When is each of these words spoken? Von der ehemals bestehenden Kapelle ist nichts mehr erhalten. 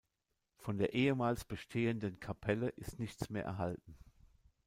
Von 0.55 0.79
der 0.79 0.93
ehemals 0.95 1.45
bestehenden 1.45 2.19
Kapelle 2.19 2.69
ist 2.69 2.97
nichts 2.97 3.29
mehr 3.29 3.43
erhalten. 3.43 3.99